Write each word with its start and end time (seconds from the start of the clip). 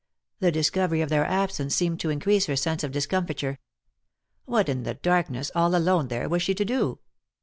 The 0.39 0.51
discovery 0.51 1.01
of 1.01 1.09
their 1.09 1.27
absence 1.27 1.75
seemed 1.75 1.99
to 1.99 2.09
increase 2.09 2.47
her 2.47 2.55
sense 2.55 2.83
of 2.83 2.91
discomfiture. 2.91 3.59
What, 4.45 4.67
in 4.67 4.81
the 4.81 4.95
darkness, 4.95 5.51
all 5.53 5.75
alone 5.75 6.07
there, 6.07 6.27
was 6.27 6.41
she 6.41 6.55
to 6.55 6.65
do? 6.65 6.97